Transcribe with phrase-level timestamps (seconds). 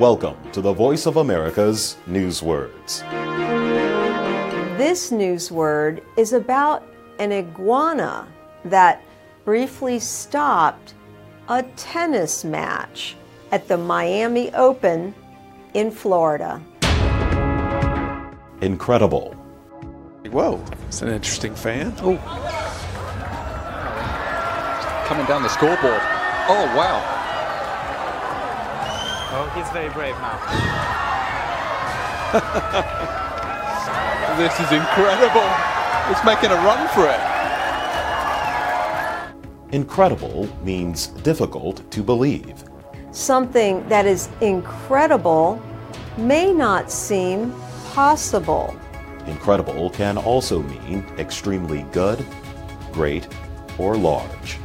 [0.00, 3.02] Welcome to the Voice of America's Newswords.
[4.78, 6.86] This newsword is about
[7.18, 8.26] an iguana
[8.64, 9.04] that
[9.44, 10.94] briefly stopped
[11.50, 13.14] a tennis match
[13.52, 15.14] at the Miami Open
[15.74, 16.62] in Florida.
[18.62, 19.32] Incredible.
[20.30, 21.92] Whoa, it's an interesting fan.
[21.98, 22.16] Oh.
[25.06, 26.00] Coming down the scoreboard.
[26.48, 27.19] Oh, wow.
[29.32, 30.40] Oh, he's very brave now.
[34.36, 35.48] this is incredible.
[36.10, 37.20] It's making a run for it.
[39.72, 42.64] Incredible means difficult to believe.
[43.12, 45.62] Something that is incredible
[46.16, 47.54] may not seem
[47.92, 48.74] possible.
[49.26, 52.26] Incredible can also mean extremely good,
[52.92, 53.28] great,
[53.78, 54.58] or large.